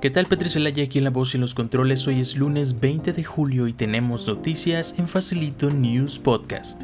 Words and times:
¿Qué 0.00 0.08
tal 0.08 0.26
Celaya 0.26 0.82
aquí 0.82 0.96
en 0.96 1.04
la 1.04 1.10
voz 1.10 1.34
y 1.34 1.36
en 1.36 1.42
los 1.42 1.54
controles? 1.54 2.06
Hoy 2.06 2.20
es 2.20 2.34
lunes 2.34 2.80
20 2.80 3.12
de 3.12 3.22
julio 3.22 3.68
y 3.68 3.74
tenemos 3.74 4.26
noticias 4.26 4.94
en 4.96 5.06
Facilito 5.06 5.68
News 5.68 6.18
Podcast. 6.18 6.80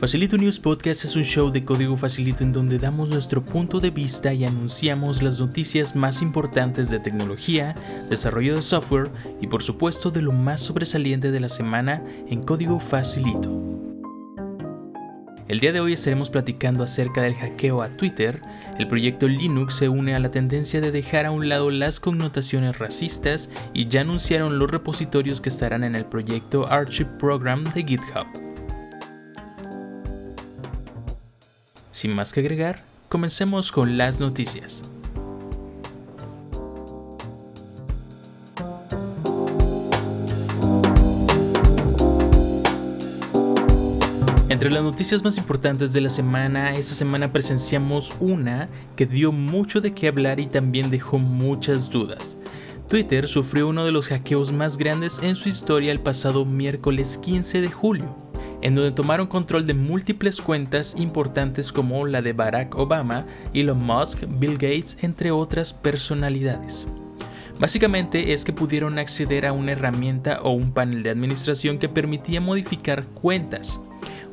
Facilito 0.00 0.36
News 0.36 0.58
Podcast 0.58 1.04
es 1.04 1.14
un 1.14 1.22
show 1.22 1.50
de 1.50 1.64
código 1.64 1.96
facilito 1.96 2.42
en 2.42 2.52
donde 2.52 2.80
damos 2.80 3.10
nuestro 3.10 3.44
punto 3.44 3.78
de 3.78 3.90
vista 3.90 4.34
y 4.34 4.44
anunciamos 4.44 5.22
las 5.22 5.38
noticias 5.38 5.94
más 5.94 6.20
importantes 6.20 6.90
de 6.90 6.98
tecnología, 6.98 7.76
desarrollo 8.10 8.56
de 8.56 8.62
software 8.62 9.12
y 9.40 9.46
por 9.46 9.62
supuesto 9.62 10.10
de 10.10 10.22
lo 10.22 10.32
más 10.32 10.60
sobresaliente 10.60 11.30
de 11.30 11.38
la 11.38 11.48
semana 11.48 12.02
en 12.26 12.42
código 12.42 12.80
facilito. 12.80 13.71
El 15.52 15.60
día 15.60 15.70
de 15.70 15.80
hoy 15.80 15.92
estaremos 15.92 16.30
platicando 16.30 16.82
acerca 16.82 17.20
del 17.20 17.34
hackeo 17.34 17.82
a 17.82 17.90
Twitter. 17.90 18.40
El 18.78 18.88
proyecto 18.88 19.28
Linux 19.28 19.74
se 19.74 19.90
une 19.90 20.14
a 20.14 20.18
la 20.18 20.30
tendencia 20.30 20.80
de 20.80 20.90
dejar 20.90 21.26
a 21.26 21.30
un 21.30 21.50
lado 21.50 21.70
las 21.70 22.00
connotaciones 22.00 22.78
racistas 22.78 23.50
y 23.74 23.86
ya 23.86 24.00
anunciaron 24.00 24.58
los 24.58 24.70
repositorios 24.70 25.42
que 25.42 25.50
estarán 25.50 25.84
en 25.84 25.94
el 25.94 26.06
proyecto 26.06 26.66
Archive 26.72 27.10
Program 27.18 27.64
de 27.64 27.82
GitHub. 27.82 28.26
Sin 31.90 32.14
más 32.14 32.32
que 32.32 32.40
agregar, 32.40 32.82
comencemos 33.10 33.72
con 33.72 33.98
las 33.98 34.20
noticias. 34.20 34.80
Entre 44.52 44.70
las 44.70 44.82
noticias 44.82 45.24
más 45.24 45.38
importantes 45.38 45.94
de 45.94 46.02
la 46.02 46.10
semana, 46.10 46.76
esta 46.76 46.94
semana 46.94 47.32
presenciamos 47.32 48.12
una 48.20 48.68
que 48.96 49.06
dio 49.06 49.32
mucho 49.32 49.80
de 49.80 49.94
qué 49.94 50.08
hablar 50.08 50.40
y 50.40 50.46
también 50.46 50.90
dejó 50.90 51.18
muchas 51.18 51.88
dudas. 51.88 52.36
Twitter 52.86 53.28
sufrió 53.28 53.66
uno 53.66 53.86
de 53.86 53.92
los 53.92 54.08
hackeos 54.08 54.52
más 54.52 54.76
grandes 54.76 55.20
en 55.22 55.36
su 55.36 55.48
historia 55.48 55.90
el 55.90 56.00
pasado 56.00 56.44
miércoles 56.44 57.16
15 57.16 57.62
de 57.62 57.70
julio, 57.70 58.14
en 58.60 58.74
donde 58.74 58.92
tomaron 58.92 59.26
control 59.26 59.64
de 59.64 59.72
múltiples 59.72 60.42
cuentas 60.42 60.96
importantes 60.98 61.72
como 61.72 62.06
la 62.06 62.20
de 62.20 62.34
Barack 62.34 62.76
Obama, 62.76 63.24
Elon 63.54 63.82
Musk, 63.82 64.24
Bill 64.38 64.58
Gates, 64.58 64.98
entre 65.00 65.30
otras 65.30 65.72
personalidades. 65.72 66.86
Básicamente 67.58 68.34
es 68.34 68.44
que 68.44 68.52
pudieron 68.52 68.98
acceder 68.98 69.46
a 69.46 69.54
una 69.54 69.72
herramienta 69.72 70.42
o 70.42 70.50
un 70.50 70.72
panel 70.72 71.02
de 71.02 71.08
administración 71.08 71.78
que 71.78 71.88
permitía 71.88 72.42
modificar 72.42 73.06
cuentas, 73.06 73.80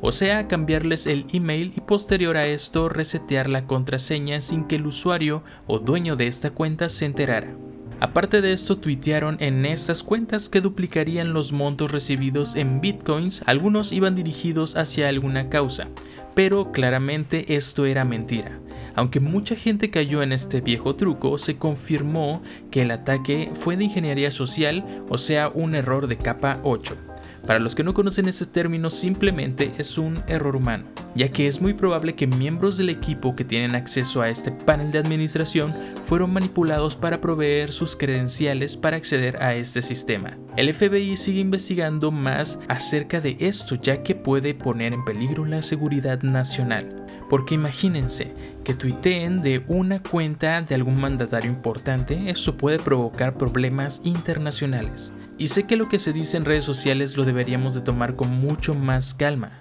o 0.00 0.12
sea, 0.12 0.48
cambiarles 0.48 1.06
el 1.06 1.26
email 1.32 1.72
y 1.76 1.80
posterior 1.80 2.36
a 2.36 2.46
esto 2.46 2.88
resetear 2.88 3.48
la 3.48 3.66
contraseña 3.66 4.40
sin 4.40 4.64
que 4.64 4.76
el 4.76 4.86
usuario 4.86 5.42
o 5.66 5.78
dueño 5.78 6.16
de 6.16 6.26
esta 6.26 6.50
cuenta 6.50 6.88
se 6.88 7.04
enterara. 7.04 7.54
Aparte 8.00 8.40
de 8.40 8.54
esto, 8.54 8.78
tuitearon 8.78 9.36
en 9.40 9.66
estas 9.66 10.02
cuentas 10.02 10.48
que 10.48 10.62
duplicarían 10.62 11.34
los 11.34 11.52
montos 11.52 11.92
recibidos 11.92 12.56
en 12.56 12.80
bitcoins, 12.80 13.42
algunos 13.44 13.92
iban 13.92 14.14
dirigidos 14.14 14.76
hacia 14.76 15.10
alguna 15.10 15.50
causa, 15.50 15.88
pero 16.34 16.72
claramente 16.72 17.56
esto 17.56 17.84
era 17.84 18.04
mentira. 18.04 18.58
Aunque 18.94 19.20
mucha 19.20 19.54
gente 19.54 19.90
cayó 19.90 20.22
en 20.22 20.32
este 20.32 20.62
viejo 20.62 20.96
truco, 20.96 21.36
se 21.36 21.56
confirmó 21.56 22.42
que 22.70 22.82
el 22.82 22.90
ataque 22.90 23.50
fue 23.54 23.76
de 23.76 23.84
ingeniería 23.84 24.30
social, 24.30 25.04
o 25.10 25.18
sea, 25.18 25.48
un 25.48 25.74
error 25.74 26.06
de 26.06 26.16
capa 26.16 26.58
8. 26.64 27.09
Para 27.46 27.58
los 27.58 27.74
que 27.74 27.82
no 27.82 27.94
conocen 27.94 28.28
ese 28.28 28.46
término, 28.46 28.90
simplemente 28.90 29.72
es 29.78 29.98
un 29.98 30.22
error 30.28 30.56
humano, 30.56 30.84
ya 31.14 31.30
que 31.30 31.46
es 31.46 31.60
muy 31.60 31.74
probable 31.74 32.14
que 32.14 32.26
miembros 32.26 32.76
del 32.76 32.90
equipo 32.90 33.34
que 33.34 33.44
tienen 33.44 33.74
acceso 33.74 34.20
a 34.20 34.28
este 34.28 34.52
panel 34.52 34.92
de 34.92 34.98
administración 34.98 35.72
fueron 36.04 36.32
manipulados 36.32 36.96
para 36.96 37.20
proveer 37.20 37.72
sus 37.72 37.96
credenciales 37.96 38.76
para 38.76 38.96
acceder 38.96 39.42
a 39.42 39.54
este 39.54 39.82
sistema. 39.82 40.36
El 40.56 40.72
FBI 40.72 41.16
sigue 41.16 41.40
investigando 41.40 42.10
más 42.10 42.60
acerca 42.68 43.20
de 43.20 43.36
esto, 43.40 43.74
ya 43.76 44.02
que 44.02 44.14
puede 44.14 44.54
poner 44.54 44.92
en 44.92 45.04
peligro 45.04 45.44
la 45.44 45.62
seguridad 45.62 46.22
nacional. 46.22 46.96
Porque 47.30 47.54
imagínense 47.54 48.34
que 48.64 48.74
tuiteen 48.74 49.40
de 49.40 49.62
una 49.68 50.02
cuenta 50.02 50.60
de 50.62 50.74
algún 50.74 51.00
mandatario 51.00 51.48
importante, 51.48 52.28
eso 52.28 52.56
puede 52.56 52.80
provocar 52.80 53.38
problemas 53.38 54.00
internacionales. 54.04 55.12
Y 55.40 55.48
sé 55.48 55.62
que 55.62 55.78
lo 55.78 55.88
que 55.88 55.98
se 55.98 56.12
dice 56.12 56.36
en 56.36 56.44
redes 56.44 56.66
sociales 56.66 57.16
lo 57.16 57.24
deberíamos 57.24 57.74
de 57.74 57.80
tomar 57.80 58.14
con 58.14 58.28
mucho 58.28 58.74
más 58.74 59.14
calma, 59.14 59.52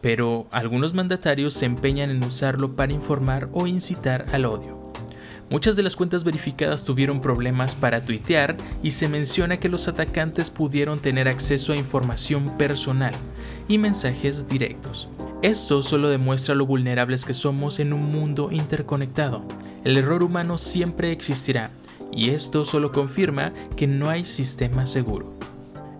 pero 0.00 0.48
algunos 0.50 0.92
mandatarios 0.92 1.54
se 1.54 1.66
empeñan 1.66 2.10
en 2.10 2.24
usarlo 2.24 2.74
para 2.74 2.92
informar 2.92 3.48
o 3.52 3.68
incitar 3.68 4.26
al 4.32 4.44
odio. 4.44 4.92
Muchas 5.48 5.76
de 5.76 5.84
las 5.84 5.94
cuentas 5.94 6.24
verificadas 6.24 6.82
tuvieron 6.82 7.20
problemas 7.20 7.76
para 7.76 8.02
tuitear 8.02 8.56
y 8.82 8.90
se 8.90 9.08
menciona 9.08 9.60
que 9.60 9.68
los 9.68 9.86
atacantes 9.86 10.50
pudieron 10.50 10.98
tener 10.98 11.28
acceso 11.28 11.74
a 11.74 11.76
información 11.76 12.58
personal 12.58 13.14
y 13.68 13.78
mensajes 13.78 14.48
directos. 14.48 15.08
Esto 15.42 15.84
solo 15.84 16.08
demuestra 16.08 16.56
lo 16.56 16.66
vulnerables 16.66 17.24
que 17.24 17.34
somos 17.34 17.78
en 17.78 17.92
un 17.92 18.10
mundo 18.10 18.48
interconectado. 18.50 19.44
El 19.84 19.96
error 19.96 20.24
humano 20.24 20.58
siempre 20.58 21.12
existirá 21.12 21.70
y 22.12 22.30
esto 22.30 22.64
solo 22.64 22.92
confirma 22.92 23.52
que 23.76 23.86
no 23.86 24.08
hay 24.08 24.24
sistema 24.24 24.86
seguro. 24.86 25.38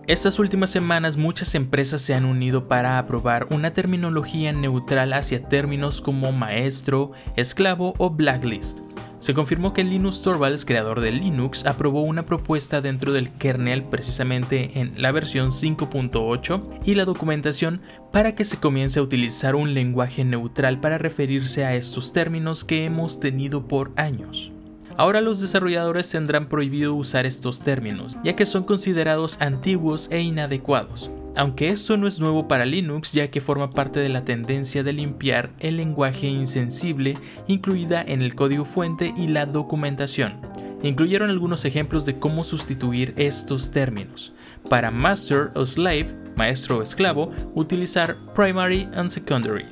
Estas 0.07 0.39
últimas 0.39 0.71
semanas 0.71 1.15
muchas 1.15 1.55
empresas 1.55 2.01
se 2.01 2.13
han 2.13 2.25
unido 2.25 2.67
para 2.67 2.97
aprobar 2.97 3.47
una 3.51 3.71
terminología 3.71 4.51
neutral 4.51 5.13
hacia 5.13 5.47
términos 5.47 6.01
como 6.01 6.31
maestro, 6.31 7.11
esclavo 7.37 7.93
o 7.97 8.09
blacklist. 8.09 8.79
Se 9.19 9.35
confirmó 9.35 9.71
que 9.71 9.83
Linus 9.83 10.23
Torvalds, 10.23 10.65
creador 10.65 10.99
de 10.99 11.11
Linux, 11.11 11.67
aprobó 11.67 12.01
una 12.01 12.25
propuesta 12.25 12.81
dentro 12.81 13.13
del 13.13 13.29
kernel 13.29 13.83
precisamente 13.83 14.79
en 14.79 14.99
la 14.99 15.11
versión 15.11 15.51
5.8 15.51 16.79
y 16.83 16.95
la 16.95 17.05
documentación 17.05 17.81
para 18.11 18.33
que 18.33 18.45
se 18.45 18.57
comience 18.57 18.99
a 18.99 19.03
utilizar 19.03 19.53
un 19.53 19.75
lenguaje 19.75 20.25
neutral 20.25 20.79
para 20.79 20.97
referirse 20.97 21.63
a 21.63 21.75
estos 21.75 22.13
términos 22.13 22.63
que 22.63 22.83
hemos 22.83 23.19
tenido 23.19 23.67
por 23.67 23.91
años. 23.95 24.50
Ahora 24.97 25.21
los 25.21 25.39
desarrolladores 25.39 26.09
tendrán 26.09 26.47
prohibido 26.47 26.93
usar 26.93 27.25
estos 27.25 27.59
términos, 27.59 28.17
ya 28.23 28.35
que 28.35 28.45
son 28.45 28.63
considerados 28.63 29.37
antiguos 29.39 30.07
e 30.11 30.21
inadecuados. 30.21 31.09
Aunque 31.35 31.69
esto 31.69 31.95
no 31.95 32.07
es 32.07 32.19
nuevo 32.19 32.47
para 32.47 32.65
Linux 32.65 33.13
ya 33.13 33.29
que 33.31 33.39
forma 33.39 33.71
parte 33.71 34.01
de 34.01 34.09
la 34.09 34.25
tendencia 34.25 34.83
de 34.83 34.93
limpiar 34.93 35.51
el 35.59 35.77
lenguaje 35.77 36.27
insensible 36.27 37.17
incluida 37.47 38.01
en 38.01 38.21
el 38.21 38.35
código 38.35 38.65
fuente 38.65 39.13
y 39.17 39.27
la 39.27 39.45
documentación. 39.45 40.41
Incluyeron 40.83 41.29
algunos 41.29 41.63
ejemplos 41.63 42.05
de 42.05 42.19
cómo 42.19 42.43
sustituir 42.43 43.13
estos 43.15 43.71
términos. 43.71 44.33
Para 44.69 44.91
master 44.91 45.51
o 45.55 45.65
slave, 45.65 46.07
maestro 46.35 46.79
o 46.79 46.81
esclavo, 46.81 47.31
utilizar 47.55 48.17
primary 48.33 48.89
and 48.95 49.09
secondary, 49.09 49.65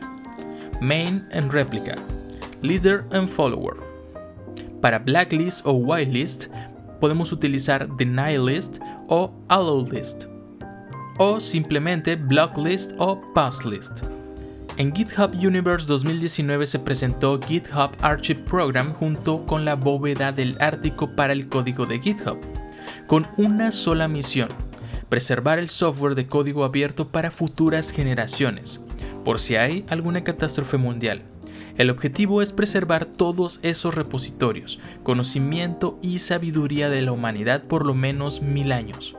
main 0.81 1.27
and 1.31 1.51
replica, 1.51 1.95
leader 2.61 3.05
and 3.11 3.27
follower. 3.27 3.75
Para 4.81 4.99
blacklist 4.99 5.65
o 5.65 5.73
whitelist 5.73 6.47
podemos 6.99 7.31
utilizar 7.31 7.87
denialist 7.97 8.79
o 9.07 9.31
allowlist 9.47 10.25
o 11.19 11.39
simplemente 11.39 12.15
blocklist 12.15 12.93
o 12.97 13.21
passlist. 13.33 14.03
En 14.77 14.95
GitHub 14.95 15.31
Universe 15.35 15.85
2019 15.85 16.65
se 16.65 16.79
presentó 16.79 17.37
GitHub 17.41 17.91
Archive 18.01 18.39
Program 18.39 18.93
junto 18.93 19.45
con 19.45 19.65
la 19.65 19.75
bóveda 19.75 20.31
del 20.31 20.55
Ártico 20.61 21.13
para 21.15 21.33
el 21.33 21.49
código 21.49 21.85
de 21.85 21.99
GitHub, 21.99 22.39
con 23.05 23.27
una 23.35 23.73
sola 23.73 24.07
misión, 24.07 24.47
preservar 25.09 25.59
el 25.59 25.67
software 25.67 26.15
de 26.15 26.25
código 26.25 26.63
abierto 26.63 27.09
para 27.09 27.31
futuras 27.31 27.91
generaciones, 27.91 28.79
por 29.25 29.41
si 29.41 29.57
hay 29.57 29.83
alguna 29.89 30.23
catástrofe 30.23 30.77
mundial. 30.77 31.23
El 31.77 31.89
objetivo 31.89 32.41
es 32.41 32.53
preservar 32.53 33.05
todos 33.05 33.59
esos 33.63 33.95
repositorios, 33.95 34.79
conocimiento 35.03 35.97
y 36.01 36.19
sabiduría 36.19 36.89
de 36.89 37.01
la 37.01 37.11
humanidad 37.11 37.63
por 37.63 37.85
lo 37.85 37.93
menos 37.93 38.41
mil 38.41 38.71
años. 38.71 39.15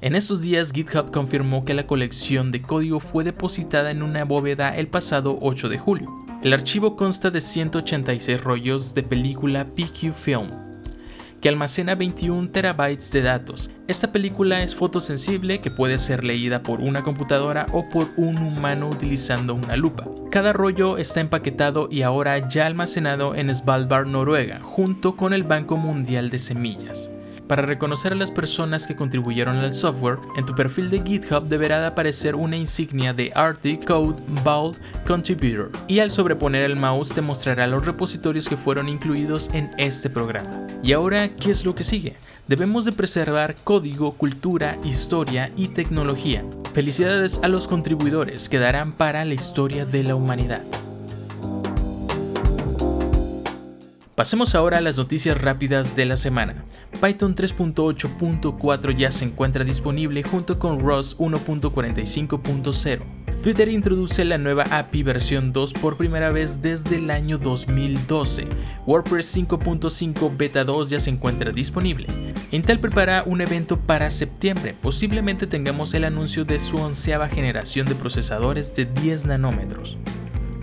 En 0.00 0.14
estos 0.14 0.42
días 0.42 0.72
GitHub 0.72 1.10
confirmó 1.10 1.64
que 1.64 1.74
la 1.74 1.86
colección 1.86 2.52
de 2.52 2.62
código 2.62 3.00
fue 3.00 3.24
depositada 3.24 3.90
en 3.90 4.02
una 4.02 4.24
bóveda 4.24 4.76
el 4.76 4.88
pasado 4.88 5.38
8 5.40 5.68
de 5.68 5.78
julio. 5.78 6.24
El 6.42 6.52
archivo 6.52 6.94
consta 6.94 7.30
de 7.30 7.40
186 7.40 8.40
rollos 8.40 8.94
de 8.94 9.02
película 9.02 9.66
PQ 9.66 10.12
Film, 10.12 10.50
que 11.40 11.48
almacena 11.48 11.94
21 11.94 12.50
terabytes 12.50 13.12
de 13.12 13.22
datos. 13.22 13.70
Esta 13.86 14.12
película 14.12 14.62
es 14.62 14.74
fotosensible 14.74 15.60
que 15.60 15.70
puede 15.70 15.98
ser 15.98 16.24
leída 16.24 16.62
por 16.62 16.80
una 16.80 17.02
computadora 17.02 17.66
o 17.72 17.88
por 17.88 18.08
un 18.16 18.38
humano 18.38 18.88
utilizando 18.88 19.54
una 19.54 19.76
lupa. 19.76 20.04
Cada 20.30 20.52
rollo 20.52 20.98
está 20.98 21.20
empaquetado 21.20 21.88
y 21.90 22.02
ahora 22.02 22.48
ya 22.48 22.66
almacenado 22.66 23.34
en 23.34 23.54
Svalbard, 23.54 24.06
Noruega, 24.06 24.60
junto 24.60 25.16
con 25.16 25.32
el 25.32 25.44
Banco 25.44 25.76
Mundial 25.76 26.30
de 26.30 26.38
Semillas. 26.38 27.10
Para 27.48 27.62
reconocer 27.62 28.12
a 28.12 28.16
las 28.16 28.30
personas 28.30 28.86
que 28.86 28.94
contribuyeron 28.94 29.56
al 29.56 29.74
software, 29.74 30.18
en 30.36 30.44
tu 30.44 30.54
perfil 30.54 30.90
de 30.90 31.00
GitHub 31.00 31.48
deberá 31.48 31.86
aparecer 31.86 32.36
una 32.36 32.58
insignia 32.58 33.14
de 33.14 33.32
Arctic 33.34 33.86
Code 33.86 34.22
Vault 34.44 34.76
Contributor 35.06 35.72
y 35.88 36.00
al 36.00 36.10
sobreponer 36.10 36.62
el 36.64 36.76
mouse 36.76 37.14
te 37.14 37.22
mostrará 37.22 37.66
los 37.66 37.86
repositorios 37.86 38.50
que 38.50 38.58
fueron 38.58 38.86
incluidos 38.86 39.48
en 39.54 39.70
este 39.78 40.10
programa. 40.10 40.67
Y 40.82 40.92
ahora, 40.92 41.28
¿qué 41.28 41.50
es 41.50 41.64
lo 41.64 41.74
que 41.74 41.84
sigue? 41.84 42.16
Debemos 42.46 42.84
de 42.84 42.92
preservar 42.92 43.56
código, 43.64 44.12
cultura, 44.12 44.78
historia 44.84 45.50
y 45.56 45.68
tecnología. 45.68 46.44
Felicidades 46.72 47.40
a 47.42 47.48
los 47.48 47.66
contribuidores 47.66 48.48
que 48.48 48.58
darán 48.58 48.92
para 48.92 49.24
la 49.24 49.34
historia 49.34 49.84
de 49.84 50.04
la 50.04 50.14
humanidad. 50.14 50.62
Pasemos 54.14 54.54
ahora 54.54 54.78
a 54.78 54.80
las 54.80 54.96
noticias 54.96 55.40
rápidas 55.40 55.94
de 55.94 56.04
la 56.04 56.16
semana. 56.16 56.64
Python 57.00 57.36
3.8.4 57.36 58.96
ya 58.96 59.12
se 59.12 59.24
encuentra 59.24 59.64
disponible 59.64 60.22
junto 60.22 60.58
con 60.58 60.80
ROS 60.80 61.18
1.45.0. 61.18 63.17
Twitter 63.42 63.68
introduce 63.68 64.24
la 64.24 64.36
nueva 64.36 64.64
API 64.64 65.04
versión 65.04 65.52
2 65.52 65.74
por 65.74 65.96
primera 65.96 66.32
vez 66.32 66.60
desde 66.60 66.96
el 66.96 67.08
año 67.08 67.38
2012. 67.38 68.48
WordPress 68.84 69.36
5.5 69.36 70.36
Beta 70.36 70.64
2 70.64 70.90
ya 70.90 70.98
se 70.98 71.10
encuentra 71.10 71.52
disponible. 71.52 72.08
Intel 72.50 72.80
prepara 72.80 73.22
un 73.24 73.40
evento 73.40 73.78
para 73.78 74.10
septiembre, 74.10 74.74
posiblemente 74.80 75.46
tengamos 75.46 75.94
el 75.94 76.04
anuncio 76.04 76.44
de 76.44 76.58
su 76.58 76.78
onceava 76.78 77.28
generación 77.28 77.86
de 77.86 77.94
procesadores 77.94 78.74
de 78.74 78.86
10 78.86 79.26
nanómetros. 79.26 79.96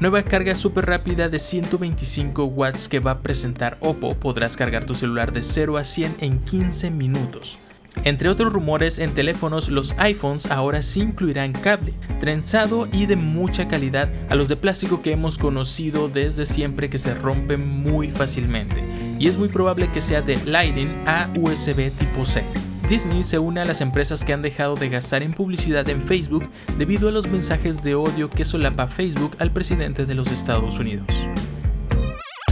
Nueva 0.02 0.24
carga 0.24 0.56
súper 0.56 0.88
rápida 0.88 1.30
de 1.30 1.40
125 1.40 2.44
watts 2.44 2.90
que 2.90 3.00
va 3.00 3.12
a 3.12 3.20
presentar 3.22 3.78
Oppo. 3.80 4.16
Podrás 4.16 4.58
cargar 4.58 4.84
tu 4.84 4.96
celular 4.96 5.32
de 5.32 5.42
0 5.42 5.78
a 5.78 5.86
100 5.86 6.18
en 6.20 6.40
15 6.40 6.92
minutos. 6.92 7.58
Entre 8.04 8.30
otros 8.30 8.54
rumores 8.54 9.00
en 9.00 9.14
teléfonos, 9.14 9.70
los 9.70 9.96
iPhones 9.98 10.52
ahora 10.52 10.82
sí 10.82 11.02
incluirán 11.02 11.54
cable, 11.54 11.94
trenzado 12.20 12.88
y 12.92 13.06
de 13.06 13.16
mucha 13.16 13.68
calidad 13.68 14.10
a 14.30 14.36
los 14.36 14.48
de 14.48 14.58
plástico 14.58 15.02
que 15.02 15.12
hemos 15.12 15.38
conocido 15.38 16.10
desde 16.10 16.46
siempre 16.46 16.90
que 16.90 17.00
se 17.00 17.16
rompen 17.16 17.68
muy 17.68 18.12
fácilmente. 18.12 18.84
Y 19.18 19.28
es 19.28 19.38
muy 19.38 19.48
probable 19.48 19.90
que 19.92 20.02
sea 20.02 20.22
de 20.22 20.38
Lightning 20.46 20.92
a 21.08 21.30
USB 21.36 21.92
tipo 21.98 22.26
C. 22.26 22.44
Disney 22.90 23.24
se 23.24 23.40
une 23.40 23.62
a 23.62 23.66
las 23.66 23.82
empresas 23.82 24.24
que 24.24 24.34
han 24.34 24.44
dejado 24.44 24.76
de 24.76 24.90
gastar 24.90 25.24
en 25.24 25.34
publicidad 25.34 25.90
en 25.90 26.02
Facebook 26.02 26.48
debido 26.78 27.10
a 27.10 27.12
los 27.12 27.28
mensajes 27.28 27.84
de 27.84 27.96
odio 27.96 28.30
que 28.30 28.46
solapa 28.46 28.88
Facebook 28.88 29.36
al 29.40 29.52
presidente 29.52 30.06
de 30.06 30.14
los 30.14 30.32
Estados 30.32 30.78
Unidos. 30.78 31.08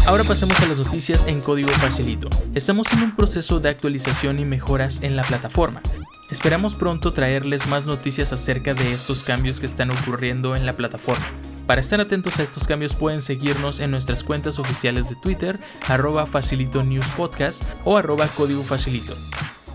Ahora 0.05 0.25
pasemos 0.25 0.59
a 0.59 0.65
las 0.65 0.77
noticias 0.77 1.25
en 1.27 1.39
código 1.39 1.69
facilito. 1.69 2.27
Estamos 2.53 2.91
en 2.91 3.03
un 3.03 3.15
proceso 3.15 3.61
de 3.61 3.69
actualización 3.69 4.37
y 4.37 4.43
mejoras 4.43 5.01
en 5.01 5.15
la 5.15 5.23
plataforma. 5.23 5.81
Esperamos 6.29 6.75
pronto 6.75 7.13
traerles 7.13 7.67
más 7.67 7.85
noticias 7.85 8.33
acerca 8.33 8.73
de 8.73 8.91
estos 8.91 9.23
cambios 9.23 9.61
que 9.61 9.65
están 9.65 9.91
ocurriendo 9.91 10.57
en 10.57 10.65
la 10.65 10.75
plataforma. 10.75 11.25
Para 11.67 11.79
estar 11.79 12.01
atentos 12.01 12.37
a 12.39 12.43
estos 12.43 12.67
cambios 12.67 12.95
pueden 12.95 13.21
seguirnos 13.21 13.79
en 13.79 13.91
nuestras 13.91 14.25
cuentas 14.25 14.59
oficiales 14.59 15.07
de 15.07 15.15
Twitter, 15.15 15.57
arroba 15.87 16.25
facilito 16.25 16.83
news 16.83 17.07
podcast 17.15 17.63
o 17.85 17.95
arroba 17.95 18.27
código 18.27 18.63
facilito. 18.63 19.15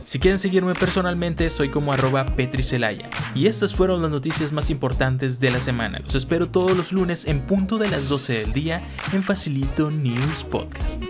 Si 0.09 0.19
quieren 0.19 0.39
seguirme 0.39 0.73
personalmente, 0.73 1.51
soy 1.51 1.69
como 1.69 1.93
arroba 1.93 2.25
petricelaya. 2.25 3.11
Y 3.35 3.47
estas 3.47 3.75
fueron 3.75 4.01
las 4.01 4.11
noticias 4.11 4.53
más 4.53 4.71
importantes 4.71 5.39
de 5.39 5.51
la 5.51 5.61
semana. 5.61 5.99
Los 5.99 6.15
espero 6.15 6.49
todos 6.49 6.75
los 6.75 6.95
lunes 6.95 7.27
en 7.27 7.43
punto 7.43 7.77
de 7.77 7.91
las 7.91 8.09
12 8.09 8.33
del 8.39 8.55
día 8.55 8.83
en 9.13 9.23
Facilito 9.23 9.91
News 9.91 10.45
Podcast. 10.45 11.05